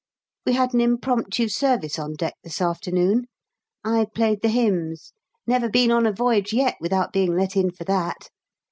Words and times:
We 0.47 0.53
had 0.53 0.73
an 0.73 0.81
impromptu 0.81 1.47
service 1.47 1.99
on 1.99 2.15
deck 2.15 2.33
this 2.43 2.59
afternoon; 2.59 3.25
I 3.83 4.07
played 4.15 4.41
the 4.41 4.49
hymns, 4.49 5.13
never 5.45 5.69
been 5.69 5.91
on 5.91 6.07
a 6.07 6.11
voyage 6.11 6.53
yet 6.53 6.77
without 6.81 7.13
being 7.13 7.35
let 7.37 7.55
in 7.55 7.69
for 7.69 7.83
that. 7.83 8.31